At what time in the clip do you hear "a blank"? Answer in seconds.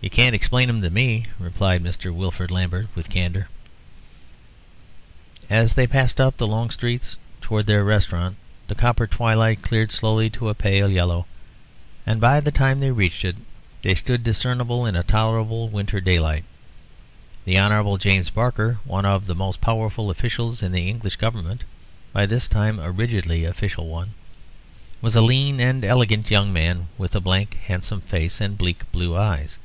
27.16-27.58